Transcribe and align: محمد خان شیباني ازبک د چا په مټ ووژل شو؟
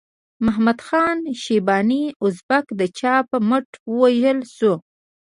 محمد 0.45 0.79
خان 0.87 1.17
شیباني 1.41 2.03
ازبک 2.25 2.65
د 2.79 2.81
چا 2.99 3.15
په 3.29 3.37
مټ 3.49 3.67
ووژل 3.93 4.39
شو؟ 4.55 4.73